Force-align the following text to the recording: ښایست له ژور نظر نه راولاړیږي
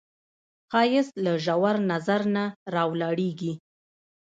ښایست 0.71 1.13
له 1.25 1.33
ژور 1.45 1.75
نظر 1.91 2.21
نه 2.35 2.43
راولاړیږي 2.73 3.53